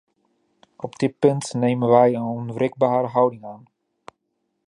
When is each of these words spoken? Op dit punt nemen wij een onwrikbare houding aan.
Op 0.75 0.95
dit 0.95 1.19
punt 1.19 1.53
nemen 1.53 1.89
wij 1.89 2.13
een 2.13 2.21
onwrikbare 2.21 3.07
houding 3.07 3.45
aan. 3.45 3.63